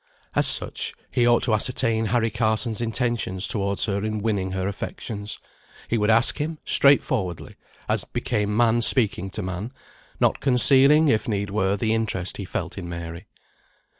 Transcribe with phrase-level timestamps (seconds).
[0.35, 5.37] As such, he ought to ascertain Harry Carson's intentions towards her in winning her affections.
[5.89, 7.55] He would ask him, straightforwardly,
[7.87, 9.71] as became man speaking to man,
[10.19, 13.27] not concealing, if need were, the interest he felt in Mary.